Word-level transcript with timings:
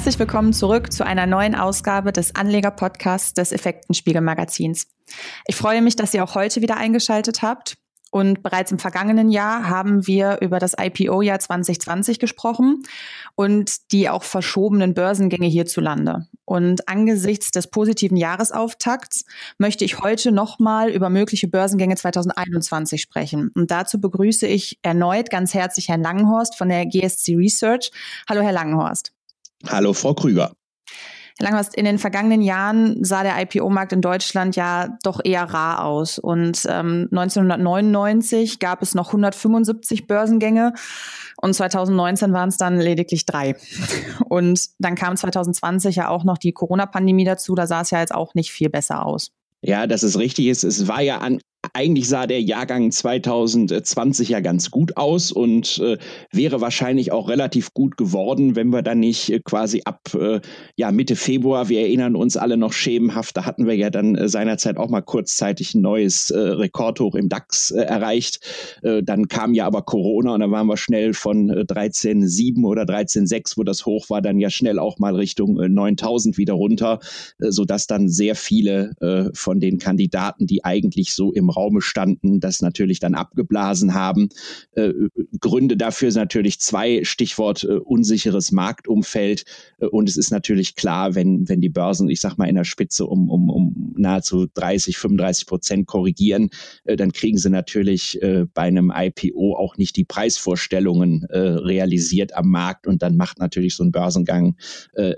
Herzlich 0.00 0.18
willkommen 0.18 0.54
zurück 0.54 0.94
zu 0.94 1.04
einer 1.04 1.26
neuen 1.26 1.54
Ausgabe 1.54 2.10
des 2.10 2.34
Anleger-Podcasts 2.34 3.34
des 3.34 3.52
Effektenspiegel 3.52 4.22
Magazins. 4.22 4.86
Ich 5.46 5.56
freue 5.56 5.82
mich, 5.82 5.94
dass 5.94 6.14
ihr 6.14 6.24
auch 6.24 6.34
heute 6.34 6.62
wieder 6.62 6.78
eingeschaltet 6.78 7.42
habt. 7.42 7.76
Und 8.10 8.42
bereits 8.42 8.72
im 8.72 8.78
vergangenen 8.78 9.28
Jahr 9.30 9.68
haben 9.68 10.06
wir 10.06 10.38
über 10.40 10.58
das 10.58 10.74
IPO-Jahr 10.80 11.38
2020 11.38 12.18
gesprochen 12.18 12.82
und 13.34 13.92
die 13.92 14.08
auch 14.08 14.22
verschobenen 14.22 14.94
Börsengänge 14.94 15.46
hierzulande. 15.48 16.26
Und 16.46 16.88
angesichts 16.88 17.50
des 17.50 17.66
positiven 17.66 18.16
Jahresauftakts 18.16 19.26
möchte 19.58 19.84
ich 19.84 19.98
heute 19.98 20.32
nochmal 20.32 20.88
über 20.88 21.10
mögliche 21.10 21.46
Börsengänge 21.46 21.96
2021 21.96 23.02
sprechen. 23.02 23.50
Und 23.54 23.70
dazu 23.70 24.00
begrüße 24.00 24.46
ich 24.46 24.78
erneut 24.80 25.28
ganz 25.28 25.52
herzlich 25.52 25.90
Herrn 25.90 26.02
Langenhorst 26.02 26.56
von 26.56 26.70
der 26.70 26.86
GSC 26.86 27.36
Research. 27.36 27.90
Hallo, 28.26 28.40
Herr 28.40 28.52
Langenhorst. 28.52 29.12
Hallo, 29.68 29.92
Frau 29.92 30.14
Krüger. 30.14 30.52
Herr 31.38 31.48
Langhorst, 31.48 31.74
in 31.74 31.86
den 31.86 31.98
vergangenen 31.98 32.42
Jahren 32.42 33.02
sah 33.02 33.22
der 33.22 33.40
IPO-Markt 33.40 33.92
in 33.92 34.02
Deutschland 34.02 34.56
ja 34.56 34.98
doch 35.02 35.20
eher 35.24 35.44
rar 35.44 35.84
aus. 35.84 36.18
Und 36.18 36.66
ähm, 36.68 37.08
1999 37.10 38.58
gab 38.58 38.82
es 38.82 38.94
noch 38.94 39.08
175 39.08 40.06
Börsengänge 40.06 40.74
und 41.40 41.54
2019 41.54 42.34
waren 42.34 42.50
es 42.50 42.58
dann 42.58 42.78
lediglich 42.78 43.24
drei. 43.24 43.56
Und 44.28 44.68
dann 44.78 44.94
kam 44.94 45.16
2020 45.16 45.96
ja 45.96 46.08
auch 46.08 46.24
noch 46.24 46.36
die 46.36 46.52
Corona-Pandemie 46.52 47.24
dazu. 47.24 47.54
Da 47.54 47.66
sah 47.66 47.80
es 47.80 47.90
ja 47.90 48.00
jetzt 48.00 48.14
auch 48.14 48.34
nicht 48.34 48.52
viel 48.52 48.68
besser 48.68 49.06
aus. 49.06 49.32
Ja, 49.62 49.86
dass 49.86 50.02
es 50.02 50.18
richtig 50.18 50.46
ist. 50.46 50.64
Es 50.64 50.86
war 50.86 51.00
ja 51.00 51.18
an, 51.18 51.40
eigentlich 51.74 52.08
sah 52.08 52.26
der 52.26 52.40
Jahrgang 52.40 52.90
2020 52.90 54.30
ja 54.30 54.40
ganz 54.40 54.70
gut 54.70 54.96
aus 54.96 55.30
und 55.30 55.78
äh, 55.78 55.98
wäre 56.32 56.60
wahrscheinlich 56.60 57.12
auch 57.12 57.28
relativ 57.28 57.74
gut 57.74 57.98
geworden, 57.98 58.56
wenn 58.56 58.70
wir 58.70 58.82
dann 58.82 59.00
nicht 59.00 59.30
äh, 59.30 59.40
quasi 59.40 59.82
ab 59.84 60.00
äh, 60.14 60.40
ja, 60.76 60.90
Mitte 60.90 61.16
Februar, 61.16 61.68
wir 61.68 61.80
erinnern 61.80 62.16
uns 62.16 62.38
alle 62.38 62.56
noch 62.56 62.72
schemenhaft, 62.72 63.36
da 63.36 63.44
hatten 63.44 63.66
wir 63.66 63.76
ja 63.76 63.90
dann 63.90 64.14
äh, 64.14 64.28
seinerzeit 64.28 64.78
auch 64.78 64.88
mal 64.88 65.02
kurzzeitig 65.02 65.74
ein 65.74 65.82
neues 65.82 66.30
äh, 66.30 66.38
Rekordhoch 66.38 67.14
im 67.14 67.28
DAX 67.28 67.70
äh, 67.70 67.82
erreicht. 67.82 68.40
dann 68.82 69.28
kam 69.28 69.54
ja 69.54 69.66
aber 69.66 69.82
Corona 69.82 70.34
und 70.34 70.40
dann 70.40 70.50
waren 70.50 70.66
wir 70.66 70.76
schnell 70.76 71.12
von 71.12 71.50
13,7 71.50 72.64
oder 72.64 72.82
13,6, 72.82 73.56
wo 73.56 73.64
das 73.64 73.84
hoch 73.84 74.08
war, 74.10 74.22
dann 74.22 74.38
ja 74.38 74.50
schnell 74.50 74.78
auch 74.78 74.98
mal 74.98 75.14
Richtung 75.14 75.56
9000 75.56 76.38
wieder 76.38 76.54
runter, 76.54 77.00
sodass 77.38 77.86
dann 77.86 78.08
sehr 78.08 78.34
viele 78.34 79.30
von 79.34 79.60
den 79.60 79.78
Kandidaten, 79.78 80.46
die 80.46 80.64
eigentlich 80.64 81.14
so 81.14 81.32
im 81.32 81.49
Raume 81.50 81.82
standen, 81.82 82.40
das 82.40 82.60
natürlich 82.60 83.00
dann 83.00 83.14
abgeblasen 83.14 83.94
haben. 83.94 84.28
Äh, 84.72 84.92
Gründe 85.40 85.76
dafür 85.76 86.10
sind 86.10 86.22
natürlich 86.22 86.60
zwei, 86.60 87.04
Stichwort 87.04 87.64
äh, 87.64 87.78
unsicheres 87.78 88.52
Marktumfeld. 88.52 89.44
Äh, 89.78 89.86
und 89.86 90.08
es 90.08 90.16
ist 90.16 90.30
natürlich 90.30 90.74
klar, 90.74 91.14
wenn, 91.14 91.48
wenn 91.48 91.60
die 91.60 91.68
Börsen, 91.68 92.08
ich 92.08 92.20
sag 92.20 92.36
mal, 92.38 92.48
in 92.48 92.54
der 92.54 92.64
Spitze 92.64 93.06
um, 93.06 93.28
um, 93.28 93.50
um 93.50 93.94
nahezu 93.96 94.46
30, 94.54 94.98
35 94.98 95.46
Prozent 95.46 95.86
korrigieren, 95.86 96.50
äh, 96.84 96.96
dann 96.96 97.12
kriegen 97.12 97.38
sie 97.38 97.50
natürlich 97.50 98.20
äh, 98.22 98.46
bei 98.52 98.62
einem 98.62 98.92
IPO 98.94 99.56
auch 99.56 99.76
nicht 99.76 99.96
die 99.96 100.04
Preisvorstellungen 100.04 101.24
realisiert 101.30 102.34
am 102.34 102.48
Markt. 102.48 102.86
Und 102.86 103.02
dann 103.02 103.16
macht 103.16 103.38
natürlich 103.38 103.74
so 103.76 103.84
ein 103.84 103.92
Börsengang 103.92 104.56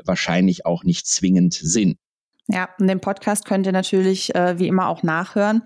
wahrscheinlich 0.04 0.66
auch 0.66 0.84
nicht 0.84 1.06
zwingend 1.06 1.54
Sinn. 1.54 1.96
Ja, 2.52 2.68
und 2.78 2.86
den 2.86 3.00
Podcast 3.00 3.46
könnt 3.46 3.64
ihr 3.64 3.72
natürlich 3.72 4.34
äh, 4.34 4.58
wie 4.58 4.68
immer 4.68 4.88
auch 4.88 5.02
nachhören. 5.02 5.62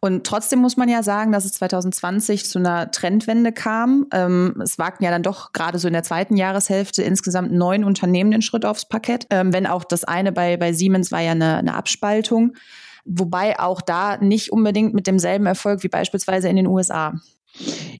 Und 0.00 0.26
trotzdem 0.26 0.58
muss 0.58 0.76
man 0.76 0.86
ja 0.86 1.02
sagen, 1.02 1.32
dass 1.32 1.46
es 1.46 1.52
2020 1.52 2.44
zu 2.44 2.58
einer 2.58 2.90
Trendwende 2.90 3.52
kam. 3.52 4.06
Ähm, 4.12 4.60
es 4.62 4.78
wagten 4.78 5.02
ja 5.02 5.10
dann 5.10 5.22
doch 5.22 5.54
gerade 5.54 5.78
so 5.78 5.88
in 5.88 5.94
der 5.94 6.02
zweiten 6.02 6.36
Jahreshälfte 6.36 7.02
insgesamt 7.02 7.52
neun 7.52 7.84
Unternehmen 7.84 8.32
den 8.32 8.42
Schritt 8.42 8.66
aufs 8.66 8.86
Parkett. 8.86 9.26
Ähm, 9.30 9.54
wenn 9.54 9.66
auch 9.66 9.82
das 9.82 10.04
eine 10.04 10.30
bei, 10.30 10.58
bei 10.58 10.74
Siemens 10.74 11.10
war 11.10 11.22
ja 11.22 11.30
eine, 11.30 11.56
eine 11.56 11.74
Abspaltung. 11.74 12.52
Wobei 13.06 13.58
auch 13.58 13.80
da 13.80 14.18
nicht 14.18 14.52
unbedingt 14.52 14.92
mit 14.92 15.06
demselben 15.06 15.46
Erfolg 15.46 15.82
wie 15.84 15.88
beispielsweise 15.88 16.50
in 16.50 16.56
den 16.56 16.66
USA. 16.66 17.14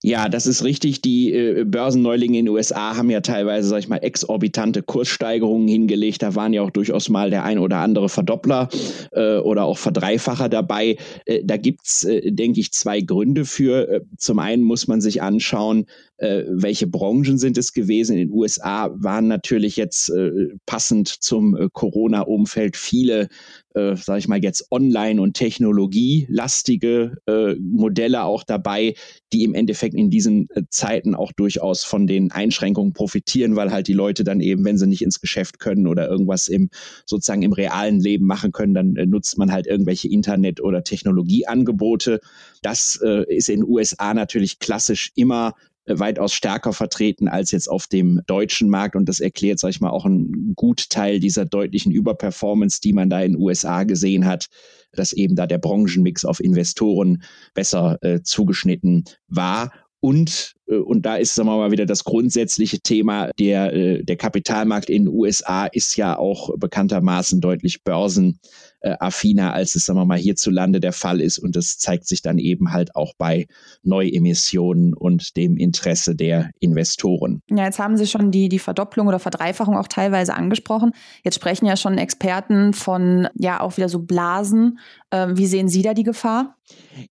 Ja, 0.03 0.29
das 0.29 0.47
ist 0.47 0.63
richtig. 0.65 1.01
Die 1.03 1.33
äh, 1.33 1.65
Börsenneulinge 1.65 2.39
in 2.39 2.47
den 2.47 2.55
USA 2.55 2.97
haben 2.97 3.11
ja 3.11 3.21
teilweise, 3.21 3.69
sag 3.69 3.79
ich 3.79 3.89
mal, 3.89 3.99
exorbitante 3.99 4.83
Kurssteigerungen 4.83 5.69
hingelegt. 5.69 6.23
Da 6.23 6.35
waren 6.35 6.53
ja 6.53 6.63
auch 6.63 6.71
durchaus 6.71 7.09
mal 7.09 7.31
der 7.31 7.45
ein 7.45 7.59
oder 7.59 7.79
andere 7.79 8.09
Verdoppler 8.09 8.69
äh, 9.13 9.39
oder 9.39 9.65
auch 9.65 9.79
Verdreifacher 9.79 10.49
dabei. 10.49 10.97
Äh, 11.25 11.43
da 11.45 11.57
gibt's, 11.57 12.05
äh, 12.05 12.31
denke 12.31 12.61
ich, 12.61 12.73
zwei 12.73 13.01
Gründe 13.01 13.45
für. 13.45 13.89
Äh, 13.89 14.01
zum 14.17 14.39
einen 14.39 14.63
muss 14.63 14.87
man 14.87 15.01
sich 15.01 15.23
anschauen, 15.23 15.87
äh, 16.19 16.45
welche 16.49 16.87
Branchen 16.87 17.39
sind 17.39 17.59
es 17.59 17.73
gewesen. 17.73 18.17
In 18.17 18.29
den 18.29 18.37
USA 18.37 18.91
waren 18.95 19.29
natürlich 19.29 19.77
jetzt 19.77 20.11
äh, 20.11 20.31
passend 20.67 21.09
zum 21.09 21.57
Corona-Umfeld 21.73 22.77
viele, 22.77 23.29
äh, 23.77 23.95
sage 23.95 24.19
ich 24.19 24.29
mal 24.29 24.43
jetzt 24.43 24.73
Online- 24.73 25.21
und 25.21 25.35
Technologielastige 25.35 27.19
äh, 27.27 27.55
Modelle 27.61 28.25
auch 28.25 28.43
dabei, 28.43 28.95
die 29.33 29.45
im 29.45 29.55
Endeffekt 29.55 29.95
in 29.95 30.09
diesen 30.11 30.49
äh, 30.51 30.63
Zeiten 30.71 31.15
auch 31.15 31.33
durchaus 31.33 31.85
von 31.85 32.07
den 32.07 32.33
Einschränkungen 32.33 32.95
profitieren, 32.95 33.55
weil 33.55 33.71
halt 33.71 33.87
die 33.89 33.93
Leute 33.93 34.25
dann 34.25 34.41
eben, 34.41 34.65
wenn 34.65 34.79
sie 34.79 34.87
nicht 34.87 35.03
ins 35.03 35.21
Geschäft 35.21 35.59
können 35.59 35.87
oder 35.87 36.09
irgendwas 36.09 36.49
im 36.49 36.71
sozusagen 37.05 37.43
im 37.43 37.53
realen 37.53 38.01
Leben 38.01 38.27
machen 38.27 38.51
können, 38.51 38.75
dann 38.75 38.97
äh, 38.97 39.05
nutzt 39.05 39.37
man 39.37 39.53
halt 39.53 39.67
irgendwelche 39.67 40.09
Internet- 40.09 40.63
oder 40.63 40.83
Technologieangebote. 40.83 42.21
Das 42.63 42.99
äh, 43.05 43.25
ist 43.29 43.51
in 43.51 43.61
den 43.61 43.69
USA 43.69 44.15
natürlich 44.15 44.59
klassisch 44.59 45.13
immer 45.15 45.55
weitaus 45.87 46.33
stärker 46.33 46.73
vertreten 46.73 47.29
als 47.29 47.51
jetzt 47.51 47.69
auf 47.69 47.87
dem 47.87 48.21
deutschen 48.27 48.69
Markt. 48.69 48.97
Und 48.97 49.09
das 49.09 49.21
erklärt, 49.21 49.59
sag 49.59 49.71
ich 49.71 49.81
mal, 49.81 49.91
auch 49.91 50.05
einen 50.05 50.55
Gutteil 50.57 51.21
dieser 51.21 51.45
deutlichen 51.45 51.93
Überperformance, 51.93 52.81
die 52.81 52.93
man 52.93 53.11
da 53.11 53.21
in 53.21 53.33
den 53.33 53.43
USA 53.43 53.85
gesehen 53.85 54.27
hat, 54.27 54.47
dass 54.93 55.13
eben 55.13 55.37
da 55.37 55.47
der 55.47 55.59
Branchenmix 55.59 56.25
auf 56.25 56.41
Investoren 56.41 57.23
besser 57.55 57.99
äh, 58.03 58.23
zugeschnitten 58.23 59.05
war. 59.29 59.73
Und, 60.01 60.55
äh, 60.69 60.77
und 60.77 61.07
da 61.07 61.17
ist, 61.17 61.35
sagen 61.35 61.49
wir 61.49 61.57
mal, 61.57 61.71
wieder 61.71 61.87
das 61.87 62.05
grundsätzliche 62.05 62.81
Thema, 62.81 63.31
der, 63.39 63.73
äh, 63.73 64.05
der 64.05 64.17
Kapitalmarkt 64.17 64.91
in 64.91 65.05
den 65.05 65.15
USA 65.15 65.67
ist 65.67 65.97
ja 65.97 66.19
auch 66.19 66.57
bekanntermaßen 66.57 67.41
deutlich 67.41 67.83
börsen 67.83 68.39
äh, 68.81 68.95
affiner, 69.01 69.53
als 69.53 69.75
es, 69.75 69.87
sagen 69.87 69.99
wir 69.99 70.05
mal, 70.05 70.19
hierzulande 70.19 70.81
der 70.81 70.93
Fall 70.93 71.21
ist. 71.21 71.39
Und 71.39 71.57
das 71.57 71.79
zeigt 71.79 72.07
sich 72.07 72.23
dann 72.23 72.39
eben 72.39 72.73
halt 72.73 72.95
auch 72.95 73.15
bei 73.19 73.47
Neuemissionen 73.83 74.95
und 74.95 75.37
dem 75.37 75.57
Interesse 75.57 76.15
der 76.15 76.51
Investoren. 76.61 77.41
Ja, 77.49 77.65
jetzt 77.65 77.79
haben 77.79 77.97
Sie 77.97 78.07
schon 78.07 78.31
die, 78.31 78.49
die 78.49 78.59
Verdopplung 78.59 79.07
oder 79.09 79.19
Verdreifachung 79.19 79.77
auch 79.77 79.89
teilweise 79.89 80.35
angesprochen. 80.35 80.93
Jetzt 81.25 81.37
sprechen 81.37 81.67
ja 81.67 81.77
schon 81.77 81.99
Experten 81.99 82.73
von, 82.73 83.29
ja, 83.35 83.61
auch 83.61 83.77
wieder 83.77 83.89
so 83.89 84.01
Blasen. 84.01 84.79
Ähm, 85.11 85.37
wie 85.37 85.47
sehen 85.47 85.69
Sie 85.69 85.83
da 85.83 85.95
die 85.95 86.03
Gefahr? 86.03 86.56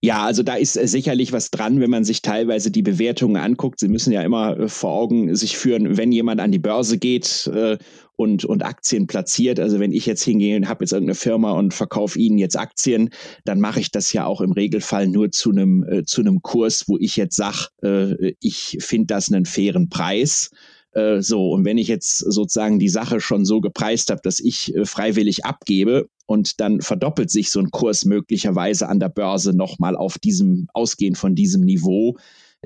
Ja, 0.02 0.26
also 0.26 0.44
da 0.44 0.56
ist 0.56 0.76
äh, 0.76 0.88
sicherlich 0.88 1.32
was 1.32 1.52
dran, 1.52 1.80
wenn 1.80 1.90
man 1.90 2.04
sich 2.04 2.22
teilweise 2.22 2.72
die 2.72 2.82
Bewertungen 2.82 3.38
anguckt. 3.38 3.80
Sie 3.80 3.88
müssen 3.88 4.12
ja 4.12 4.22
immer 4.22 4.60
äh, 4.60 4.68
vor 4.68 4.92
Augen 4.92 5.36
sich 5.36 5.58
führen, 5.58 5.98
wenn 5.98 6.12
jemand 6.12 6.42
an 6.42 6.52
die 6.52 6.60
Börse 6.60 6.98
geht 6.98 7.48
äh, 7.54 7.78
und, 8.16 8.46
und 8.46 8.64
Aktien 8.64 9.08
platziert. 9.08 9.60
Also 9.60 9.80
wenn 9.80 9.92
ich 9.92 10.06
jetzt 10.06 10.24
hingehe 10.24 10.58
und 10.58 10.68
habe 10.68 10.84
jetzt 10.84 10.92
irgendeine 10.92 11.16
Firma 11.16 11.52
und 11.52 11.74
verkaufe 11.74 12.20
Ihnen 12.20 12.38
jetzt 12.38 12.58
Aktien, 12.58 13.10
dann 13.46 13.60
mache 13.60 13.80
ich 13.80 13.92
das 13.92 14.12
ja 14.14 14.26
auch 14.26 14.42
im 14.42 14.52
Regelfall 14.52 15.08
nur 15.08 15.32
zu 15.32 15.52
einem, 15.52 15.84
äh, 15.84 16.04
zu 16.04 16.22
einem 16.22 16.42
Kurs, 16.42 16.86
wo 16.88 16.98
ich 16.98 17.16
jetzt 17.16 17.36
sage, 17.36 17.68
äh, 17.82 18.34
ich 18.42 18.78
finde 18.82 19.08
das 19.08 19.32
einen 19.32 19.46
fairen 19.46 19.90
Preis. 19.90 20.50
Äh, 20.96 21.22
so, 21.22 21.52
und 21.52 21.66
wenn 21.66 21.78
ich 21.78 21.88
jetzt 21.88 22.20
sozusagen 22.20 22.80
die 22.80 22.90
Sache 22.90 23.20
schon 23.20 23.46
so 23.46 23.62
gepreist 23.62 24.10
habe, 24.10 24.22
dass 24.24 24.40
ich 24.40 24.74
äh, 24.76 24.86
freiwillig 24.86 25.46
abgebe 25.46 26.10
und 26.26 26.60
dann 26.60 26.82
verdoppelt 26.82 27.30
sich 27.30 27.52
so 27.52 27.60
ein 27.60 27.70
Kurs 27.70 28.06
möglicherweise 28.06 28.88
an 28.88 29.00
der 29.00 29.10
Börse 29.10 29.56
nochmal 29.56 29.96
auf 29.96 30.18
diesem, 30.18 30.68
ausgehend 30.74 31.18
von 31.18 31.36
diesem 31.36 31.62
Niveau, 31.62 32.18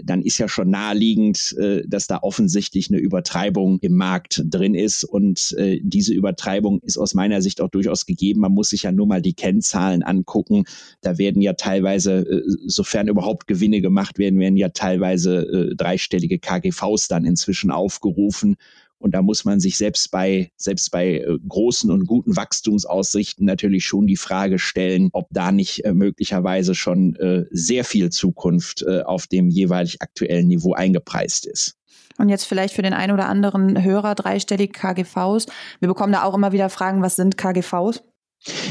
dann 0.04 0.22
ist 0.22 0.38
ja 0.38 0.48
schon 0.48 0.69
naheliegend, 0.69 1.56
äh, 1.57 1.84
dass 1.88 2.07
da 2.07 2.19
offensichtlich 2.22 2.90
eine 2.90 3.00
Übertreibung 3.00 3.80
im 3.80 3.94
Markt 3.96 4.44
drin 4.46 4.75
ist. 4.75 5.04
Und 5.04 5.54
äh, 5.57 5.80
diese 5.81 6.13
Übertreibung 6.13 6.80
ist 6.81 6.98
aus 6.98 7.13
meiner 7.13 7.42
Sicht 7.42 7.62
auch 7.62 7.69
durchaus 7.69 8.06
gegeben. 8.06 8.42
Man 8.42 8.54
muss 8.54 8.69
sich 8.69 8.84
ja 8.84 8.92
nur 8.92 9.07
mal 9.07 9.22
die 9.22 9.34
Kennzahlen 9.34 10.04
angucken. 10.04 10.66
Da 11.01 11.18
werden 11.18 11.42
ja 11.42 11.54
teilweise, 11.54 12.19
äh, 12.19 12.42
sofern 12.66 13.07
überhaupt 13.07 13.48
Gewinne 13.48 13.81
gemacht 13.81 14.18
werden, 14.19 14.40
werden 14.40 14.57
ja 14.57 14.69
teilweise 14.69 15.75
dreistellige 15.75 16.40
KGVs 16.40 17.07
dann 17.07 17.25
inzwischen 17.25 17.72
aufgerufen. 17.72 18.56
Und 19.00 19.16
da 19.16 19.22
muss 19.22 19.46
man 19.46 19.60
sich 19.60 19.78
selbst 19.78 20.12
bei, 20.12 20.51
selbst 20.57 20.92
bei 20.92 21.19
äh, 21.19 21.38
großen 21.48 21.90
und 21.90 22.06
guten 22.06 22.36
Wachstumsaussichten 22.36 23.46
natürlich 23.46 23.86
schon 23.86 24.07
die 24.07 24.18
Frage 24.18 24.60
stellen, 24.60 25.10
ob 25.13 25.28
da 25.31 25.51
nicht 25.51 25.86
äh, 25.86 25.94
möglicherweise 25.94 26.75
schon 26.75 27.16
äh, 27.16 27.46
sehr 27.51 27.86
viel 27.86 28.10
Zukunft 28.12 28.86
auf 29.06 29.28
dem 29.28 29.50
jeweilig 29.50 30.01
aktuellen 30.01 30.48
Niveau 30.48 30.74
eingepreist 30.74 31.46
ist. 31.46 31.78
Und 32.18 32.30
jetzt 32.30 32.46
vielleicht 32.46 32.74
für 32.74 32.81
den 32.81 32.94
einen 32.94 33.13
oder 33.13 33.28
anderen 33.28 33.81
Hörer 33.81 34.16
dreistellig 34.16 34.74
KGVs. 34.74 35.45
Wir 35.80 35.88
bekommen 35.88 36.12
da 36.12 36.24
auch 36.24 36.36
immer 36.36 36.52
wieder 36.52 36.69
Fragen, 36.69 37.02
was 37.02 37.16
sind 37.16 37.38
KGVs? 37.38 38.04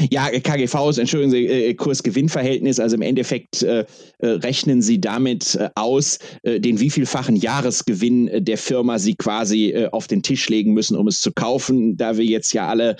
Ja, 0.09 0.29
KGVs, 0.29 0.97
entschuldigen 0.97 1.31
Sie, 1.31 1.45
äh, 1.45 1.73
Kurs-Gewinn-Verhältnis, 1.75 2.79
also 2.79 2.95
im 2.95 3.03
Endeffekt 3.03 3.61
äh, 3.61 3.85
äh, 4.17 4.27
rechnen 4.27 4.81
Sie 4.81 4.99
damit 4.99 5.55
äh, 5.55 5.69
aus, 5.75 6.17
äh, 6.41 6.59
den 6.59 6.79
wievielfachen 6.79 7.35
Jahresgewinn 7.35 8.27
äh, 8.29 8.41
der 8.41 8.57
Firma 8.57 8.97
Sie 8.97 9.13
quasi 9.15 9.87
auf 9.91 10.07
den 10.07 10.23
Tisch 10.23 10.49
legen 10.49 10.73
müssen, 10.73 10.97
um 10.97 11.07
es 11.07 11.21
zu 11.21 11.31
kaufen. 11.31 11.97
Da 11.97 12.17
wir 12.17 12.25
jetzt 12.25 12.53
ja 12.53 12.67
alle 12.67 12.95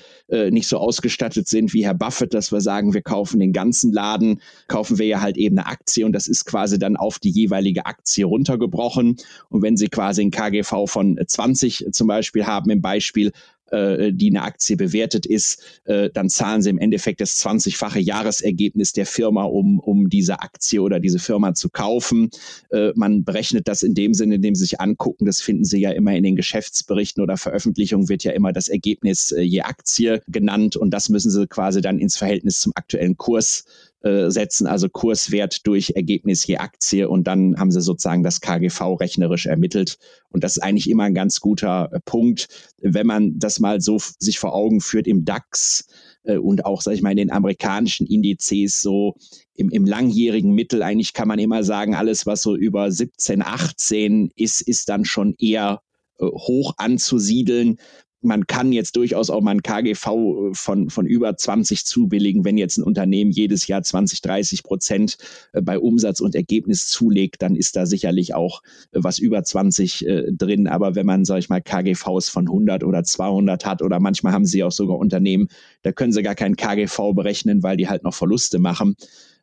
nicht 0.51 0.68
so 0.68 0.77
ausgestattet 0.77 1.48
sind 1.48 1.74
wie 1.74 1.86
Herr 1.86 1.94
Buffett, 1.94 2.33
dass 2.33 2.51
wir 2.51 2.62
sagen, 2.62 2.94
wir 2.94 3.01
kaufen 3.01 3.39
den 3.39 3.54
ganzen 3.54 3.92
Laden, 3.92 4.42
kaufen 4.68 5.00
wir 5.00 5.07
ja 5.07 5.21
halt 5.21 5.38
eben 5.38 5.57
eine 5.57 5.68
Aktie 5.68 6.06
und 6.06 6.13
das 6.13 6.27
ist 6.27 6.45
quasi 6.45 6.77
dann 6.77 6.95
auf 6.95 7.19
die 7.19 7.31
jeweilige 7.31 7.86
Aktie 7.86 8.25
runtergebrochen. 8.25 9.18
Und 9.50 9.62
wenn 9.62 9.77
Sie 9.77 9.88
quasi 9.88 10.21
ein 10.21 10.31
KGV 10.31 10.86
von 10.86 11.19
20 11.25 11.88
zum 11.92 12.07
Beispiel 12.07 12.45
haben 12.45 12.69
im 12.69 12.81
Beispiel, 12.81 13.31
äh, 13.71 14.12
die 14.13 14.30
eine 14.30 14.44
Aktie 14.44 14.77
bewertet 14.77 15.25
ist, 15.25 15.62
äh, 15.86 16.10
dann 16.13 16.30
zahlen 16.30 16.62
sie 16.62 16.69
im 16.69 16.77
Endeffekt 16.77 17.21
das 17.21 17.38
20-fache 17.44 18.00
Jahresergebnis 18.00 18.94
der 18.94 19.06
Firma, 19.06 19.44
um, 19.44 19.80
um 19.80 20.10
diese 20.10 20.42
Aktie 20.42 20.81
oder 20.81 21.00
diese 21.00 21.19
Firma 21.19 21.54
zu 21.54 21.69
kaufen. 21.69 22.30
Äh, 22.71 22.92
man 22.95 23.24
berechnet 23.24 23.68
das 23.68 23.83
in 23.83 23.94
dem 23.94 24.13
Sinne, 24.13 24.36
indem 24.36 24.56
sie 24.56 24.66
sich 24.66 24.80
angucken, 24.80 25.25
das 25.25 25.42
finden 25.42 25.66
Sie 25.66 25.80
ja 25.80 25.92
immer 25.92 26.16
in 26.16 26.24
den 26.24 26.36
Geschäftsberichten 26.36 27.21
oder 27.24 27.38
Veröffentlichungen 27.38 28.10
wird 28.10 28.24
ja 28.24 28.31
immer 28.31 28.54
das 28.54 28.69
Ergebnis 28.69 29.31
äh, 29.31 29.42
je 29.42 29.62
Aktie 29.62 30.21
genannt 30.27 30.75
und 30.75 30.92
das 30.92 31.10
müssen 31.10 31.31
Sie 31.31 31.48
quasi 31.48 31.81
dann 31.81 32.00
ins 32.00 32.18
Verhältnis 32.18 32.60
zum 32.60 32.74
aktuellen 32.75 33.18
Kurs 33.18 33.66
äh, 34.01 34.29
setzen, 34.29 34.65
also 34.65 34.87
Kurswert 34.87 35.67
durch 35.67 35.91
Ergebnis 35.95 36.47
je 36.47 36.57
Aktie 36.57 37.09
und 37.09 37.27
dann 37.27 37.57
haben 37.57 37.69
sie 37.69 37.81
sozusagen 37.81 38.23
das 38.23 38.39
KGV 38.39 38.99
rechnerisch 38.99 39.45
ermittelt. 39.45 39.97
Und 40.29 40.43
das 40.43 40.57
ist 40.57 40.63
eigentlich 40.63 40.89
immer 40.89 41.03
ein 41.03 41.13
ganz 41.13 41.41
guter 41.41 41.89
äh, 41.91 41.99
Punkt, 42.05 42.47
wenn 42.81 43.05
man 43.05 43.37
das 43.39 43.59
mal 43.59 43.81
so 43.81 43.97
sich 44.19 44.39
vor 44.39 44.53
Augen 44.53 44.79
führt 44.79 45.05
im 45.05 45.25
DAX 45.25 45.87
äh, 46.23 46.37
und 46.37 46.63
auch, 46.63 46.81
sag 46.81 46.93
ich 46.93 47.01
mal, 47.01 47.11
in 47.11 47.17
den 47.17 47.31
amerikanischen 47.31 48.07
Indizes 48.07 48.81
so 48.81 49.15
im, 49.53 49.69
im 49.69 49.85
langjährigen 49.85 50.53
Mittel 50.53 50.81
eigentlich 50.81 51.13
kann 51.13 51.27
man 51.27 51.39
immer 51.39 51.65
sagen, 51.65 51.93
alles, 51.93 52.25
was 52.25 52.41
so 52.41 52.55
über 52.55 52.91
17, 52.91 53.41
18 53.41 54.31
ist, 54.35 54.61
ist 54.61 54.87
dann 54.87 55.03
schon 55.03 55.35
eher 55.37 55.81
hoch 56.21 56.73
anzusiedeln 56.77 57.77
man 58.21 58.48
kann 58.48 58.71
jetzt 58.71 58.95
durchaus 58.95 59.30
auch 59.30 59.42
mal 59.42 59.51
ein 59.51 59.63
KGV 59.63 60.07
äh, 60.07 60.54
von, 60.54 60.89
von 60.89 61.06
über 61.06 61.36
20 61.36 61.86
zubilligen, 61.86 62.45
wenn 62.45 62.57
jetzt 62.57 62.77
ein 62.77 62.83
Unternehmen 62.83 63.31
jedes 63.31 63.68
Jahr 63.68 63.81
20, 63.81 64.21
30 64.21 64.63
Prozent 64.63 65.18
äh, 65.54 65.62
bei 65.62 65.80
Umsatz 65.80 66.19
und 66.19 66.36
Ergebnis 66.36 66.88
zulegt, 66.88 67.42
dann 67.42 67.56
ist 67.56 67.75
da 67.75 67.86
sicherlich 67.86 68.33
auch 68.33 68.62
äh, 68.92 69.00
was 69.01 69.19
über 69.19 69.44
20 69.44 70.06
äh, 70.06 70.31
drin. 70.31 70.68
Aber 70.68 70.95
wenn 70.95 71.06
man, 71.06 71.25
sage 71.25 71.39
ich 71.39 71.50
mal, 71.50 71.62
KGVs 71.62 72.30
von 72.30 72.48
100 72.48 72.83
oder 72.83 73.04
200 73.04 73.66
hat 73.66 73.81
oder 73.81 74.00
manchmal 74.00 74.33
haben 74.33 74.45
sie 74.45 74.63
auch 74.63 74.71
sogar 74.71 74.98
Unternehmen, 74.98 75.48
da 75.83 75.92
können 75.92 76.12
sie 76.12 76.24
gar 76.24 76.36
kein 76.36 76.56
KGV 76.56 77.13
berechnen, 77.13 77.63
weil 77.63 77.77
die 77.77 77.88
halt 77.89 78.04
noch 78.04 78.13
Verluste 78.13 78.60
machen, 78.60 78.95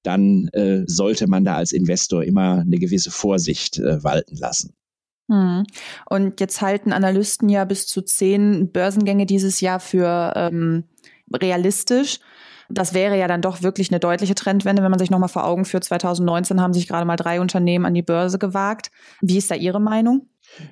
dann 0.02 0.49
äh, 0.49 0.84
sollte 0.87 1.26
man 1.26 1.44
da 1.44 1.56
als 1.56 1.73
Investor 1.73 2.23
immer 2.23 2.61
eine 2.61 2.78
gewisse 2.78 3.11
Vorsicht 3.11 3.78
äh, 3.78 4.05
walten 4.05 4.37
lassen. 4.37 4.75
Hm. 5.28 5.64
Und 6.08 6.40
jetzt 6.40 6.61
halten 6.62 6.93
Analysten 6.93 7.49
ja 7.49 7.64
bis 7.64 7.87
zu 7.87 8.02
zehn 8.02 8.70
Börsengänge 8.70 9.26
dieses 9.26 9.61
Jahr 9.61 9.81
für 9.81 10.32
ähm, 10.37 10.84
realistisch. 11.32 12.20
Das 12.69 12.94
wäre 12.94 13.19
ja 13.19 13.28
dann 13.28 13.43
doch 13.43 13.62
wirklich 13.62 13.90
eine 13.90 14.00
deutliche 14.00 14.34
Trendwende, 14.34 14.82
wenn 14.82 14.90
man 14.90 14.99
sich 14.99 15.11
nochmal 15.11 15.28
vor 15.28 15.44
Augen 15.44 15.64
führt. 15.64 15.84
2019 15.84 16.61
haben 16.61 16.73
sich 16.73 16.88
gerade 16.88 17.06
mal 17.06 17.17
drei 17.17 17.40
Unternehmen 17.40 17.84
an 17.84 17.94
die 17.94 18.02
Börse 18.02 18.38
gewagt. 18.38 18.90
Wie 19.20 19.38
ist 19.38 19.50
da 19.50 19.55
Ihre 19.55 19.81
Meinung? 19.81 20.28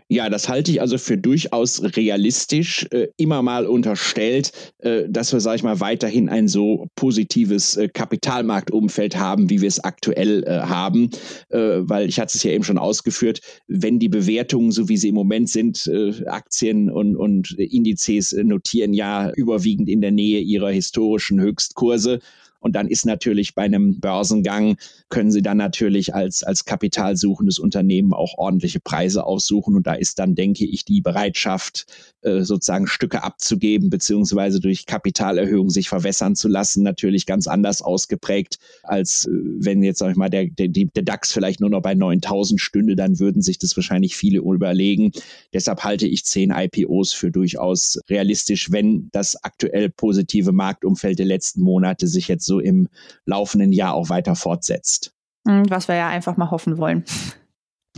Ja, 0.08 0.30
das 0.30 0.48
halte 0.48 0.70
ich 0.70 0.80
also 0.80 0.98
für 0.98 1.18
durchaus 1.18 1.82
realistisch, 1.96 2.86
äh, 2.90 3.08
immer 3.16 3.42
mal 3.42 3.66
unterstellt, 3.66 4.52
äh, 4.78 5.04
dass 5.08 5.32
wir, 5.32 5.40
sage 5.40 5.56
ich 5.56 5.62
mal, 5.62 5.80
weiterhin 5.80 6.28
ein 6.28 6.48
so 6.48 6.86
positives 6.94 7.76
äh, 7.76 7.88
Kapitalmarktumfeld 7.88 9.16
haben, 9.16 9.50
wie 9.50 9.60
wir 9.60 9.68
es 9.68 9.80
aktuell 9.80 10.44
äh, 10.44 10.60
haben. 10.60 11.10
Äh, 11.50 11.80
weil 11.80 12.08
ich 12.08 12.20
hatte 12.20 12.36
es 12.36 12.42
ja 12.42 12.52
eben 12.52 12.64
schon 12.64 12.78
ausgeführt, 12.78 13.40
wenn 13.66 13.98
die 13.98 14.08
Bewertungen, 14.08 14.72
so 14.72 14.88
wie 14.88 14.96
sie 14.96 15.08
im 15.08 15.14
Moment 15.14 15.48
sind, 15.48 15.86
äh, 15.86 16.12
Aktien 16.26 16.90
und, 16.90 17.16
und 17.16 17.52
Indizes 17.58 18.32
notieren 18.32 18.94
ja 18.94 19.32
überwiegend 19.34 19.88
in 19.88 20.00
der 20.00 20.12
Nähe 20.12 20.40
ihrer 20.40 20.70
historischen 20.70 21.40
Höchstkurse. 21.40 22.20
Und 22.64 22.74
dann 22.74 22.88
ist 22.88 23.04
natürlich 23.04 23.54
bei 23.54 23.64
einem 23.64 24.00
Börsengang, 24.00 24.78
können 25.10 25.30
Sie 25.30 25.42
dann 25.42 25.58
natürlich 25.58 26.14
als, 26.14 26.42
als 26.42 26.64
kapitalsuchendes 26.64 27.58
Unternehmen 27.58 28.14
auch 28.14 28.38
ordentliche 28.38 28.80
Preise 28.80 29.26
aussuchen. 29.26 29.76
Und 29.76 29.86
da 29.86 29.92
ist 29.92 30.18
dann, 30.18 30.34
denke 30.34 30.64
ich, 30.64 30.86
die 30.86 31.02
Bereitschaft, 31.02 31.84
äh, 32.22 32.42
sozusagen 32.42 32.86
Stücke 32.86 33.22
abzugeben, 33.22 33.90
beziehungsweise 33.90 34.60
durch 34.60 34.86
Kapitalerhöhung 34.86 35.68
sich 35.68 35.90
verwässern 35.90 36.36
zu 36.36 36.48
lassen, 36.48 36.82
natürlich 36.82 37.26
ganz 37.26 37.46
anders 37.46 37.82
ausgeprägt, 37.82 38.56
als 38.82 39.26
äh, 39.26 39.30
wenn 39.30 39.82
jetzt, 39.82 39.98
sag 39.98 40.12
ich 40.12 40.16
mal, 40.16 40.30
der, 40.30 40.46
der, 40.46 40.68
der 40.68 41.02
DAX 41.02 41.34
vielleicht 41.34 41.60
nur 41.60 41.68
noch 41.68 41.82
bei 41.82 41.94
9000 41.94 42.58
stünde, 42.58 42.96
dann 42.96 43.18
würden 43.18 43.42
sich 43.42 43.58
das 43.58 43.76
wahrscheinlich 43.76 44.16
viele 44.16 44.38
überlegen. 44.38 45.12
Deshalb 45.52 45.84
halte 45.84 46.06
ich 46.06 46.24
zehn 46.24 46.50
IPOs 46.50 47.12
für 47.12 47.30
durchaus 47.30 48.00
realistisch, 48.08 48.72
wenn 48.72 49.10
das 49.12 49.36
aktuell 49.44 49.90
positive 49.90 50.52
Marktumfeld 50.52 51.18
der 51.18 51.26
letzten 51.26 51.60
Monate 51.60 52.08
sich 52.08 52.28
jetzt 52.28 52.46
so 52.46 52.53
so 52.54 52.60
im 52.60 52.88
laufenden 53.26 53.72
Jahr 53.72 53.94
auch 53.94 54.08
weiter 54.08 54.36
fortsetzt. 54.36 55.12
Hm, 55.46 55.68
was 55.68 55.88
wir 55.88 55.96
ja 55.96 56.08
einfach 56.08 56.36
mal 56.36 56.50
hoffen 56.50 56.78
wollen. 56.78 57.04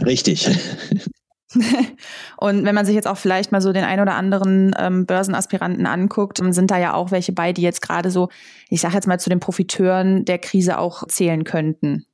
Richtig. 0.05 0.49
Und 2.39 2.65
wenn 2.65 2.75
man 2.75 2.85
sich 2.85 2.95
jetzt 2.95 3.07
auch 3.07 3.17
vielleicht 3.17 3.53
mal 3.53 3.61
so 3.61 3.73
den 3.73 3.85
ein 3.85 4.01
oder 4.01 4.15
anderen 4.15 4.75
ähm, 4.79 5.07
Börsenaspiranten 5.07 5.87
anguckt, 5.87 6.39
sind 6.39 6.71
da 6.71 6.79
ja 6.79 6.95
auch 6.95 7.11
welche 7.11 7.33
bei, 7.33 7.53
die 7.53 7.63
jetzt 7.63 7.81
gerade 7.81 8.11
so, 8.11 8.29
ich 8.69 8.81
sage 8.81 8.95
jetzt 8.95 9.07
mal, 9.07 9.21
zu 9.21 9.31
den 9.31 9.41
Profiteuren 9.41 10.25
der 10.25 10.39
Krise 10.39 10.79
auch 10.79 11.07
zählen 11.07 11.45
könnten. 11.45 12.07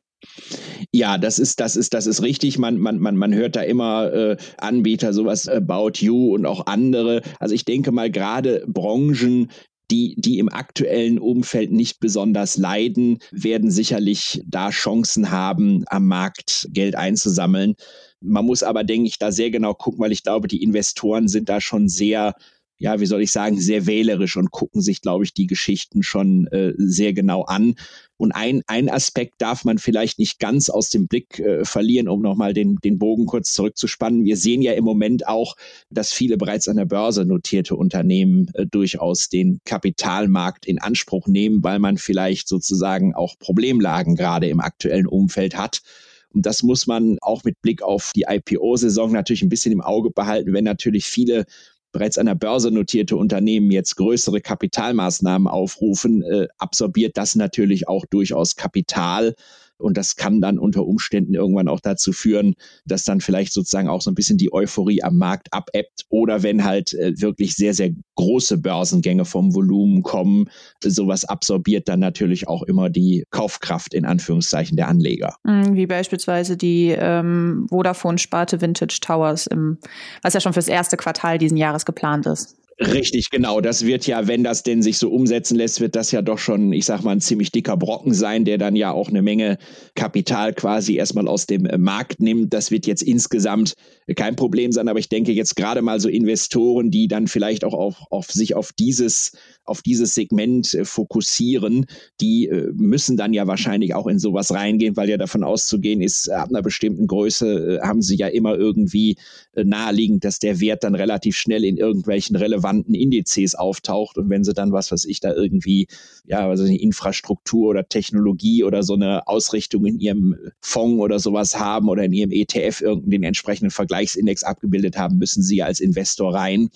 Ja, 0.93 1.19
das 1.19 1.39
ist, 1.39 1.59
das 1.59 1.75
ist, 1.75 1.95
das 1.95 2.07
ist 2.07 2.23
richtig. 2.23 2.59
Man, 2.59 2.79
man, 2.79 2.99
man, 2.99 3.17
man 3.17 3.35
hört 3.35 3.57
da 3.57 3.63
immer 3.63 4.13
äh, 4.13 4.37
Anbieter, 4.59 5.13
sowas 5.13 5.49
About 5.49 5.93
You 5.97 6.35
und 6.35 6.47
auch 6.47 6.67
andere. 6.67 7.23
Also 7.41 7.55
ich 7.55 7.65
denke 7.65 7.91
mal, 7.91 8.11
gerade 8.11 8.65
Branchen, 8.69 9.51
die, 9.93 10.15
die 10.17 10.39
im 10.39 10.49
aktuellen 10.49 11.19
Umfeld 11.19 11.71
nicht 11.71 12.01
besonders 12.01 12.57
leiden, 12.57 13.19
werden 13.31 13.71
sicherlich 13.71 14.43
da 14.47 14.71
Chancen 14.71 15.31
haben, 15.31 15.85
am 15.87 16.07
Markt 16.07 16.67
Geld 16.71 16.97
einzusammeln. 16.97 17.75
Man 18.21 18.47
muss 18.47 18.63
aber, 18.63 18.85
denke 18.85 19.09
ich, 19.09 19.19
da 19.19 19.31
sehr 19.31 19.51
genau 19.51 19.75
gucken, 19.75 20.01
weil 20.01 20.13
ich 20.13 20.23
glaube, 20.23 20.49
die 20.49 20.63
Investoren 20.63 21.29
sind 21.29 21.51
da 21.51 21.61
schon 21.61 21.89
sehr 21.89 22.35
ja, 22.83 22.99
wie 22.99 23.07
soll 23.07 23.23
ich 23.23 23.31
sagen, 23.31 23.61
sehr 23.61 23.87
wählerisch 23.87 24.37
und 24.37 24.51
gucken 24.51 24.83
sich, 24.83 25.03
glaube 25.03 25.23
ich, 25.23 25.33
die 25.33 25.47
Geschichten 25.47 26.03
schon 26.03 26.49
äh, 26.49 26.73
sehr 26.77 27.13
genau 27.13 27.43
an. 27.43 27.77
Und 28.17 28.33
ein, 28.33 28.63
ein 28.67 28.91
Aspekt 28.91 29.35
darf 29.39 29.65
man 29.65 29.79
vielleicht 29.79 30.19
nicht 30.19 30.41
ganz 30.41 30.69
aus 30.69 30.91
dem 30.91 31.07
Blick 31.07 31.39
äh, 31.39 31.65
verlieren, 31.65 32.09
um 32.09 32.21
nochmal 32.21 32.55
den, 32.55 32.79
den 32.83 32.99
Bogen 32.99 33.27
kurz 33.27 33.53
zurückzuspannen. 33.53 34.25
Wir 34.25 34.37
sehen 34.37 34.63
ja 34.63 34.73
im 34.73 34.83
Moment 34.83 35.29
auch, 35.29 35.55
dass 35.91 36.13
viele 36.13 36.37
bereits 36.37 36.67
an 36.67 36.77
der 36.77 36.85
Börse 36.85 37.25
notierte 37.25 37.77
Unternehmen 37.77 38.51
äh, 38.55 38.67
durchaus 38.67 39.29
den 39.29 39.61
Kapitalmarkt 39.65 40.67
in 40.67 40.81
Anspruch 40.81 41.29
nehmen, 41.29 41.63
weil 41.63 41.79
man 41.79 41.99
vielleicht 41.99 42.49
sozusagen 42.49 43.15
auch 43.15 43.39
Problemlagen 43.39 44.17
gerade 44.17 44.49
im 44.49 44.59
aktuellen 44.59 45.07
Umfeld 45.07 45.57
hat. 45.57 45.83
Und 46.31 46.47
das 46.47 46.65
muss 46.65 46.89
man 46.89 47.19
auch 47.21 47.45
mit 47.45 47.63
Blick 47.63 47.83
auf 47.83 48.11
die 48.17 48.25
IPO-Saison 48.29 49.13
natürlich 49.13 49.43
ein 49.43 49.51
bisschen 49.51 49.71
im 49.71 49.83
Auge 49.83 50.11
behalten, 50.11 50.53
wenn 50.53 50.65
natürlich 50.65 51.05
viele 51.05 51.45
bereits 51.93 52.19
an 52.19 52.27
der 52.27 52.35
Börse 52.35 52.71
notierte 52.71 53.17
Unternehmen 53.17 53.71
jetzt 53.71 53.97
größere 53.97 54.41
Kapitalmaßnahmen 54.41 55.47
aufrufen, 55.47 56.23
äh, 56.23 56.49
absorbiert 56.59 57.17
das 57.17 57.37
natürlich 57.37 57.89
auch 57.89 58.07
durchaus 58.07 58.57
Kapital. 58.57 59.35
Und 59.83 59.97
das 59.97 60.17
kann 60.17 60.41
dann 60.41 60.59
unter 60.59 60.87
Umständen 60.87 61.35
irgendwann 61.35 61.69
auch 61.69 61.81
dazu 61.81 62.13
führen, 62.13 62.55
dass 62.85 63.05
dann 63.05 63.21
vielleicht 63.21 63.53
sozusagen 63.53 63.89
auch 63.89 64.03
so 64.03 64.11
ein 64.11 64.15
bisschen 64.15 64.39
die 64.39 64.53
Euphorie 64.53 65.03
am 65.03 65.17
Markt 65.17 65.53
abebbt. 65.53 66.07
Oder 66.09 66.43
wenn 66.43 66.65
halt 66.65 66.95
äh, 66.95 67.13
wirklich 67.21 67.55
sehr, 67.55 67.75
sehr 67.75 67.91
große 68.17 68.59
Börsengänge 68.59 69.25
vom 69.25 69.55
Volumen 69.55 70.03
kommen, 70.03 70.49
sowas 70.83 71.25
absorbiert 71.25 71.89
dann 71.89 72.01
natürlich 72.01 72.49
auch 72.49 72.63
immer 72.63 72.91
die 72.91 73.25
Kaufkraft 73.31 73.95
in 73.95 74.05
Anführungszeichen 74.05 74.77
der 74.77 74.89
Anleger. 74.89 75.35
Mhm, 75.45 75.75
wie 75.75 75.87
beispielsweise 75.87 76.57
die 76.57 76.95
ähm, 76.97 77.67
Vodafone-Sparte 77.69 78.61
Vintage 78.61 78.99
Towers, 79.01 79.47
im, 79.47 79.79
was 80.23 80.35
ja 80.35 80.41
schon 80.41 80.53
fürs 80.53 80.69
erste 80.69 80.97
Quartal 80.97 81.39
diesen 81.39 81.57
Jahres 81.57 81.85
geplant 81.85 82.27
ist. 82.27 82.62
Richtig, 82.91 83.31
genau. 83.31 83.61
Das 83.61 83.87
wird 83.87 84.07
ja, 84.07 84.27
wenn 84.27 84.43
das 84.43 84.63
denn 84.63 84.83
sich 84.83 84.99
so 84.99 85.11
umsetzen 85.11 85.57
lässt, 85.57 85.81
wird 85.81 85.95
das 85.95 86.11
ja 86.11 86.21
doch 86.21 86.39
schon, 86.39 86.73
ich 86.73 86.85
sag 86.85 87.03
mal, 87.03 87.13
ein 87.13 87.21
ziemlich 87.21 87.53
dicker 87.53 87.77
Brocken 87.77 88.13
sein, 88.13 88.45
der 88.45 88.59
dann 88.59 88.75
ja 88.77 88.91
auch 88.91 89.09
eine 89.09 89.23
Menge 89.23 89.59
Kapital 89.95 90.53
quasi 90.53 90.97
erstmal 90.97 91.29
aus 91.29 91.47
dem 91.47 91.67
äh, 91.67 91.79
Markt 91.79 92.21
nimmt. 92.21 92.53
Das 92.53 92.71
wird 92.71 92.87
jetzt 92.87 93.03
insgesamt 93.03 93.75
kein 94.17 94.37
Problem 94.37 94.73
sein, 94.73 94.89
aber 94.89 94.99
ich 94.99 95.09
denke 95.09 95.33
jetzt 95.33 95.55
gerade 95.55 95.81
mal 95.81 96.01
so 96.01 96.09
Investoren, 96.09 96.91
die 96.91 97.07
dann 97.09 97.29
vielleicht 97.29 97.65
auch 97.65 97.75
auf, 97.75 97.97
auf 98.11 98.31
sich 98.33 98.55
auf 98.57 98.73
dieses 98.73 99.33
auf 99.65 99.81
dieses 99.81 100.17
Segment 100.17 100.75
äh, 100.75 100.85
fokussieren, 100.85 101.87
die 102.21 102.49
äh, 102.49 102.73
müssen 102.75 103.17
dann 103.17 103.33
ja 103.33 103.47
wahrscheinlich 103.47 103.95
auch 103.95 104.09
in 104.09 104.19
sowas 104.19 104.53
reingehen, 104.53 104.97
weil 104.97 105.09
ja 105.09 105.17
davon 105.19 105.45
auszugehen 105.45 106.01
ist, 106.01 106.29
ab 106.29 106.49
einer 106.49 106.63
bestimmten 106.63 107.07
Größe 107.07 107.81
haben 107.83 108.03
sie 108.03 108.17
ja 108.17 108.27
immer 108.27 108.57
irgendwie 108.57 109.17
naheliegend, 109.55 110.25
dass 110.25 110.39
der 110.39 110.61
Wert 110.61 110.83
dann 110.83 110.95
relativ 110.95 111.37
schnell 111.37 111.65
in 111.65 111.77
irgendwelchen 111.77 112.37
relevanten 112.37 112.72
relevanten 112.73 112.95
Indizes 112.95 113.55
auftaucht 113.55 114.19
und 114.19 114.31
wenn 114.31 114.45
sie 114.45 114.55
dann 114.55 114.73
was, 114.73 114.91
was 114.91 115.05
ich 115.05 115.21
da 115.21 115.33
irgendwie, 115.33 115.87
ja, 116.25 116.49
also 116.49 116.65
eine 116.65 116.79
Infrastruktur 116.79 117.71
oder 117.71 117.89
Technologie 117.89 118.65
oder 118.65 118.83
so 118.83 118.95
eine 118.95 119.27
Ausrichtung 119.29 119.87
in 119.87 119.99
ihrem 119.99 120.37
Fonds 120.61 121.01
oder 121.01 121.19
sowas 121.19 121.59
haben 121.59 121.89
oder 121.89 122.05
in 122.05 122.13
ihrem 122.13 122.33
ETF 122.33 122.81
irgendeinen 122.81 123.25
entsprechenden 123.25 123.71
Vergleichsindex 123.71 124.43
abgebildet 124.45 124.97
haben, 124.97 125.19
müssen 125.19 125.43
sie 125.43 125.63
als 125.63 125.81
Investor 125.81 126.35
rein. 126.35 126.71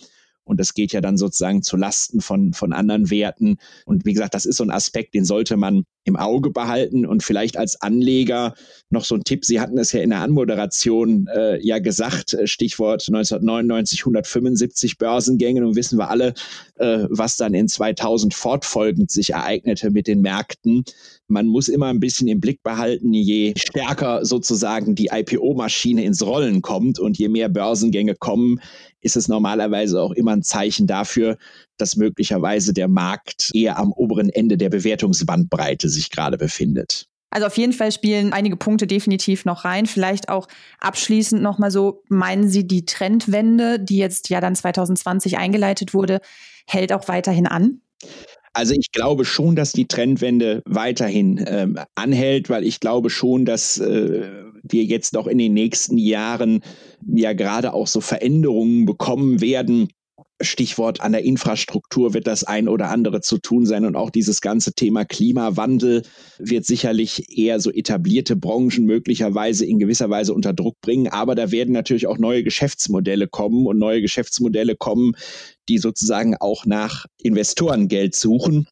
Und 0.44 0.60
das 0.60 0.74
geht 0.74 0.92
ja 0.92 1.00
dann 1.00 1.16
sozusagen 1.16 1.62
zu 1.62 1.76
Lasten 1.76 2.20
von, 2.20 2.52
von 2.52 2.72
anderen 2.72 3.10
Werten. 3.10 3.56
Und 3.84 4.04
wie 4.04 4.12
gesagt, 4.12 4.34
das 4.34 4.46
ist 4.46 4.58
so 4.58 4.64
ein 4.64 4.70
Aspekt, 4.70 5.14
den 5.14 5.24
sollte 5.24 5.56
man 5.56 5.82
im 6.06 6.16
Auge 6.16 6.50
behalten 6.50 7.04
und 7.04 7.22
vielleicht 7.22 7.56
als 7.56 7.80
Anleger 7.82 8.54
noch 8.90 9.04
so 9.04 9.16
ein 9.16 9.24
Tipp. 9.24 9.44
Sie 9.44 9.60
hatten 9.60 9.76
es 9.76 9.90
ja 9.90 10.00
in 10.00 10.10
der 10.10 10.20
Anmoderation 10.20 11.26
äh, 11.34 11.60
ja 11.60 11.80
gesagt, 11.80 12.32
äh, 12.32 12.46
Stichwort 12.46 13.04
1999, 13.08 14.00
175 14.00 14.98
Börsengänge. 14.98 15.60
Nun 15.60 15.74
wissen 15.74 15.98
wir 15.98 16.08
alle, 16.08 16.34
äh, 16.76 17.06
was 17.10 17.36
dann 17.36 17.54
in 17.54 17.66
2000 17.66 18.34
fortfolgend 18.34 19.10
sich 19.10 19.30
ereignete 19.30 19.90
mit 19.90 20.06
den 20.06 20.20
Märkten. 20.20 20.84
Man 21.26 21.48
muss 21.48 21.68
immer 21.68 21.86
ein 21.86 21.98
bisschen 21.98 22.28
im 22.28 22.40
Blick 22.40 22.62
behalten, 22.62 23.12
je 23.12 23.54
stärker 23.56 24.24
sozusagen 24.24 24.94
die 24.94 25.10
IPO-Maschine 25.12 26.04
ins 26.04 26.24
Rollen 26.24 26.62
kommt 26.62 27.00
und 27.00 27.18
je 27.18 27.28
mehr 27.28 27.48
Börsengänge 27.48 28.14
kommen, 28.14 28.60
ist 29.00 29.16
es 29.16 29.26
normalerweise 29.26 30.00
auch 30.00 30.12
immer 30.12 30.32
ein 30.32 30.42
Zeichen 30.42 30.86
dafür, 30.86 31.36
dass 31.78 31.96
möglicherweise 31.96 32.72
der 32.72 32.88
Markt 32.88 33.50
eher 33.54 33.78
am 33.78 33.92
oberen 33.92 34.28
Ende 34.28 34.56
der 34.56 34.70
Bewertungsbandbreite 34.70 35.88
sich 35.88 36.10
gerade 36.10 36.38
befindet. 36.38 37.06
Also 37.30 37.48
auf 37.48 37.58
jeden 37.58 37.72
Fall 37.72 37.92
spielen 37.92 38.32
einige 38.32 38.56
Punkte 38.56 38.86
definitiv 38.86 39.44
noch 39.44 39.64
rein. 39.64 39.86
Vielleicht 39.86 40.28
auch 40.28 40.48
abschließend 40.80 41.42
nochmal 41.42 41.70
so, 41.70 42.02
meinen 42.08 42.48
Sie, 42.48 42.66
die 42.66 42.86
Trendwende, 42.86 43.78
die 43.78 43.98
jetzt 43.98 44.30
ja 44.30 44.40
dann 44.40 44.54
2020 44.54 45.36
eingeleitet 45.36 45.92
wurde, 45.92 46.20
hält 46.66 46.92
auch 46.92 47.08
weiterhin 47.08 47.46
an? 47.46 47.80
Also 48.52 48.72
ich 48.72 48.90
glaube 48.90 49.26
schon, 49.26 49.54
dass 49.54 49.72
die 49.72 49.86
Trendwende 49.86 50.62
weiterhin 50.64 51.44
ähm, 51.46 51.78
anhält, 51.94 52.48
weil 52.48 52.64
ich 52.64 52.80
glaube 52.80 53.10
schon, 53.10 53.44
dass 53.44 53.78
äh, 53.78 54.30
wir 54.62 54.84
jetzt 54.84 55.12
noch 55.12 55.26
in 55.26 55.36
den 55.36 55.52
nächsten 55.52 55.98
Jahren 55.98 56.62
ja 57.06 57.34
gerade 57.34 57.74
auch 57.74 57.86
so 57.86 58.00
Veränderungen 58.00 58.86
bekommen 58.86 59.42
werden, 59.42 59.88
Stichwort 60.40 61.00
an 61.00 61.12
der 61.12 61.24
Infrastruktur 61.24 62.12
wird 62.12 62.26
das 62.26 62.44
ein 62.44 62.68
oder 62.68 62.90
andere 62.90 63.20
zu 63.20 63.38
tun 63.38 63.64
sein 63.64 63.84
und 63.84 63.96
auch 63.96 64.10
dieses 64.10 64.40
ganze 64.40 64.74
Thema 64.74 65.04
Klimawandel 65.04 66.02
wird 66.38 66.66
sicherlich 66.66 67.36
eher 67.38 67.58
so 67.58 67.70
etablierte 67.70 68.36
Branchen 68.36 68.84
möglicherweise 68.84 69.64
in 69.64 69.78
gewisser 69.78 70.10
Weise 70.10 70.34
unter 70.34 70.52
Druck 70.52 70.80
bringen. 70.80 71.08
Aber 71.08 71.34
da 71.34 71.50
werden 71.50 71.72
natürlich 71.72 72.06
auch 72.06 72.18
neue 72.18 72.42
Geschäftsmodelle 72.42 73.28
kommen 73.28 73.66
und 73.66 73.78
neue 73.78 74.02
Geschäftsmodelle 74.02 74.76
kommen, 74.76 75.14
die 75.68 75.78
sozusagen 75.78 76.36
auch 76.36 76.66
nach 76.66 77.06
Investorengeld 77.22 78.14
suchen. 78.14 78.66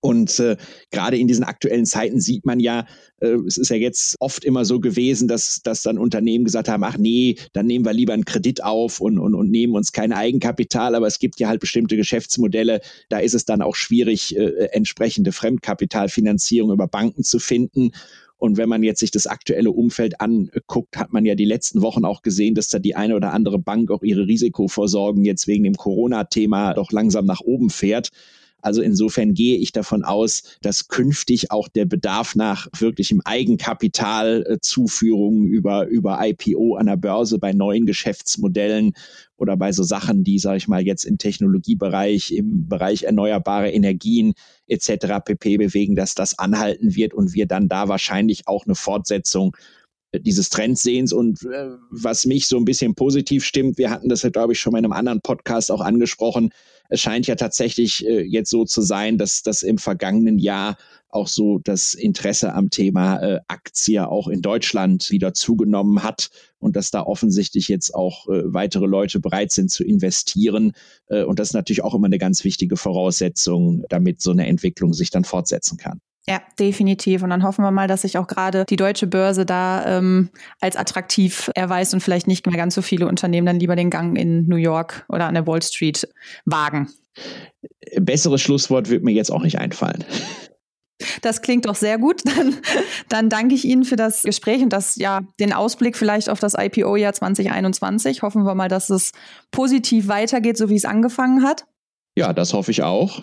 Und 0.00 0.38
äh, 0.38 0.56
gerade 0.90 1.16
in 1.16 1.26
diesen 1.26 1.44
aktuellen 1.44 1.84
Zeiten 1.84 2.20
sieht 2.20 2.46
man 2.46 2.60
ja, 2.60 2.86
äh, 3.20 3.34
es 3.46 3.58
ist 3.58 3.70
ja 3.70 3.76
jetzt 3.76 4.16
oft 4.20 4.44
immer 4.44 4.64
so 4.64 4.78
gewesen, 4.78 5.26
dass, 5.26 5.60
dass 5.64 5.82
dann 5.82 5.98
Unternehmen 5.98 6.44
gesagt 6.44 6.68
haben, 6.68 6.84
ach 6.84 6.96
nee, 6.98 7.36
dann 7.52 7.66
nehmen 7.66 7.84
wir 7.84 7.92
lieber 7.92 8.12
einen 8.12 8.24
Kredit 8.24 8.62
auf 8.62 9.00
und, 9.00 9.18
und, 9.18 9.34
und 9.34 9.50
nehmen 9.50 9.74
uns 9.74 9.92
kein 9.92 10.12
Eigenkapital. 10.12 10.94
Aber 10.94 11.06
es 11.06 11.18
gibt 11.18 11.40
ja 11.40 11.48
halt 11.48 11.60
bestimmte 11.60 11.96
Geschäftsmodelle, 11.96 12.80
da 13.08 13.18
ist 13.18 13.34
es 13.34 13.44
dann 13.44 13.60
auch 13.60 13.74
schwierig, 13.74 14.36
äh, 14.36 14.68
entsprechende 14.72 15.32
Fremdkapitalfinanzierung 15.32 16.70
über 16.70 16.86
Banken 16.86 17.24
zu 17.24 17.38
finden. 17.38 17.90
Und 18.36 18.56
wenn 18.56 18.68
man 18.68 18.84
jetzt 18.84 19.00
sich 19.00 19.10
das 19.10 19.26
aktuelle 19.26 19.72
Umfeld 19.72 20.20
anguckt, 20.20 20.96
hat 20.96 21.12
man 21.12 21.24
ja 21.24 21.34
die 21.34 21.44
letzten 21.44 21.82
Wochen 21.82 22.04
auch 22.04 22.22
gesehen, 22.22 22.54
dass 22.54 22.68
da 22.68 22.78
die 22.78 22.94
eine 22.94 23.16
oder 23.16 23.32
andere 23.32 23.58
Bank 23.58 23.90
auch 23.90 24.04
ihre 24.04 24.28
Risikovorsorgen 24.28 25.24
jetzt 25.24 25.48
wegen 25.48 25.64
dem 25.64 25.74
Corona-Thema 25.74 26.74
doch 26.74 26.92
langsam 26.92 27.26
nach 27.26 27.40
oben 27.40 27.68
fährt. 27.68 28.10
Also 28.60 28.82
insofern 28.82 29.34
gehe 29.34 29.56
ich 29.58 29.70
davon 29.72 30.04
aus, 30.04 30.42
dass 30.62 30.88
künftig 30.88 31.52
auch 31.52 31.68
der 31.68 31.84
Bedarf 31.84 32.34
nach 32.34 32.66
wirklichem 32.76 33.20
Eigenkapitalzuführung 33.24 35.44
über, 35.44 35.86
über 35.86 36.18
IPO 36.20 36.74
an 36.76 36.86
der 36.86 36.96
Börse 36.96 37.38
bei 37.38 37.52
neuen 37.52 37.86
Geschäftsmodellen 37.86 38.94
oder 39.36 39.56
bei 39.56 39.70
so 39.70 39.84
Sachen, 39.84 40.24
die, 40.24 40.40
sage 40.40 40.58
ich 40.58 40.66
mal, 40.66 40.84
jetzt 40.84 41.04
im 41.04 41.18
Technologiebereich, 41.18 42.32
im 42.32 42.66
Bereich 42.68 43.04
erneuerbare 43.04 43.70
Energien 43.70 44.34
etc. 44.66 45.20
pp 45.24 45.56
bewegen, 45.56 45.94
dass 45.94 46.14
das 46.14 46.36
anhalten 46.38 46.96
wird 46.96 47.14
und 47.14 47.34
wir 47.34 47.46
dann 47.46 47.68
da 47.68 47.86
wahrscheinlich 47.88 48.48
auch 48.48 48.66
eine 48.66 48.74
Fortsetzung 48.74 49.56
dieses 50.14 50.48
Trendsehens 50.48 51.12
und 51.12 51.42
äh, 51.42 51.68
was 51.90 52.24
mich 52.24 52.46
so 52.46 52.56
ein 52.56 52.64
bisschen 52.64 52.94
positiv 52.94 53.44
stimmt, 53.44 53.78
wir 53.78 53.90
hatten 53.90 54.08
das 54.08 54.22
ja, 54.22 54.30
glaube 54.30 54.52
ich, 54.52 54.60
schon 54.60 54.72
mal 54.72 54.78
in 54.78 54.84
einem 54.84 54.92
anderen 54.92 55.20
Podcast 55.20 55.70
auch 55.70 55.80
angesprochen, 55.80 56.50
es 56.88 57.00
scheint 57.00 57.26
ja 57.26 57.34
tatsächlich 57.34 58.06
äh, 58.06 58.22
jetzt 58.22 58.50
so 58.50 58.64
zu 58.64 58.80
sein, 58.80 59.18
dass 59.18 59.42
das 59.42 59.62
im 59.62 59.78
vergangenen 59.78 60.38
Jahr 60.38 60.76
auch 61.10 61.28
so 61.28 61.58
das 61.58 61.94
Interesse 61.94 62.52
am 62.54 62.70
Thema 62.70 63.18
äh, 63.20 63.40
Aktie 63.48 64.06
auch 64.08 64.28
in 64.28 64.42
Deutschland 64.42 65.10
wieder 65.10 65.32
zugenommen 65.34 66.02
hat 66.02 66.30
und 66.58 66.76
dass 66.76 66.90
da 66.90 67.02
offensichtlich 67.02 67.68
jetzt 67.68 67.94
auch 67.94 68.28
äh, 68.28 68.42
weitere 68.52 68.86
Leute 68.86 69.20
bereit 69.20 69.52
sind 69.52 69.70
zu 69.70 69.84
investieren. 69.84 70.72
Äh, 71.08 71.24
und 71.24 71.38
das 71.38 71.48
ist 71.48 71.54
natürlich 71.54 71.82
auch 71.82 71.94
immer 71.94 72.06
eine 72.06 72.18
ganz 72.18 72.44
wichtige 72.44 72.76
Voraussetzung, 72.76 73.84
damit 73.88 74.20
so 74.20 74.30
eine 74.30 74.46
Entwicklung 74.46 74.92
sich 74.92 75.10
dann 75.10 75.24
fortsetzen 75.24 75.78
kann. 75.78 76.00
Ja, 76.28 76.42
definitiv. 76.58 77.22
Und 77.22 77.30
dann 77.30 77.42
hoffen 77.42 77.64
wir 77.64 77.70
mal, 77.70 77.88
dass 77.88 78.02
sich 78.02 78.18
auch 78.18 78.26
gerade 78.26 78.66
die 78.66 78.76
deutsche 78.76 79.06
Börse 79.06 79.46
da 79.46 79.98
ähm, 79.98 80.28
als 80.60 80.76
attraktiv 80.76 81.50
erweist 81.54 81.94
und 81.94 82.00
vielleicht 82.00 82.26
nicht 82.26 82.46
mehr 82.46 82.56
ganz 82.56 82.74
so 82.74 82.82
viele 82.82 83.08
Unternehmen 83.08 83.46
dann 83.46 83.58
lieber 83.58 83.76
den 83.76 83.88
Gang 83.88 84.18
in 84.18 84.46
New 84.46 84.56
York 84.56 85.06
oder 85.08 85.26
an 85.26 85.32
der 85.32 85.46
Wall 85.46 85.62
Street 85.62 86.06
wagen. 86.44 86.90
Besseres 87.98 88.42
Schlusswort 88.42 88.90
wird 88.90 89.04
mir 89.04 89.12
jetzt 89.12 89.32
auch 89.32 89.42
nicht 89.42 89.58
einfallen. 89.58 90.04
Das 91.22 91.40
klingt 91.40 91.64
doch 91.64 91.76
sehr 91.76 91.96
gut. 91.96 92.22
Dann, 92.36 92.56
dann 93.08 93.30
danke 93.30 93.54
ich 93.54 93.64
Ihnen 93.64 93.84
für 93.84 93.96
das 93.96 94.24
Gespräch 94.24 94.62
und 94.62 94.72
das 94.72 94.96
ja 94.96 95.20
den 95.40 95.52
Ausblick 95.52 95.96
vielleicht 95.96 96.28
auf 96.28 96.40
das 96.40 96.54
IPO-Jahr 96.58 97.14
2021. 97.14 98.22
Hoffen 98.22 98.42
wir 98.42 98.54
mal, 98.54 98.68
dass 98.68 98.90
es 98.90 99.12
positiv 99.50 100.08
weitergeht, 100.08 100.58
so 100.58 100.68
wie 100.68 100.76
es 100.76 100.84
angefangen 100.84 101.42
hat. 101.42 101.64
Ja, 102.16 102.32
das 102.32 102.52
hoffe 102.52 102.70
ich 102.70 102.82
auch. 102.82 103.22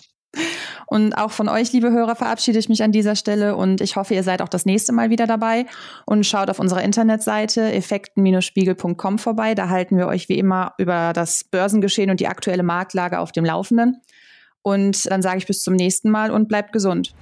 Und 0.96 1.12
auch 1.12 1.30
von 1.30 1.50
euch, 1.50 1.74
liebe 1.74 1.92
Hörer, 1.92 2.16
verabschiede 2.16 2.58
ich 2.58 2.70
mich 2.70 2.82
an 2.82 2.90
dieser 2.90 3.16
Stelle 3.16 3.54
und 3.54 3.82
ich 3.82 3.96
hoffe, 3.96 4.14
ihr 4.14 4.22
seid 4.22 4.40
auch 4.40 4.48
das 4.48 4.64
nächste 4.64 4.94
Mal 4.94 5.10
wieder 5.10 5.26
dabei 5.26 5.66
und 6.06 6.24
schaut 6.24 6.48
auf 6.48 6.58
unserer 6.58 6.82
Internetseite 6.82 7.70
effekten-spiegel.com 7.70 9.18
vorbei. 9.18 9.54
Da 9.54 9.68
halten 9.68 9.98
wir 9.98 10.06
euch 10.06 10.30
wie 10.30 10.38
immer 10.38 10.72
über 10.78 11.12
das 11.12 11.44
Börsengeschehen 11.44 12.08
und 12.08 12.20
die 12.20 12.28
aktuelle 12.28 12.62
Marktlage 12.62 13.18
auf 13.18 13.30
dem 13.30 13.44
Laufenden. 13.44 14.00
Und 14.62 15.04
dann 15.10 15.20
sage 15.20 15.36
ich 15.36 15.46
bis 15.46 15.60
zum 15.60 15.74
nächsten 15.74 16.08
Mal 16.08 16.30
und 16.30 16.48
bleibt 16.48 16.72
gesund. 16.72 17.12